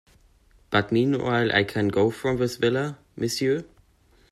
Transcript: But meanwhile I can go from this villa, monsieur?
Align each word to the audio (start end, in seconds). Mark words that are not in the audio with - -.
But 0.71 0.91
meanwhile 0.91 1.51
I 1.53 1.63
can 1.63 1.89
go 1.89 2.09
from 2.09 2.37
this 2.37 2.55
villa, 2.55 2.97
monsieur? 3.15 3.65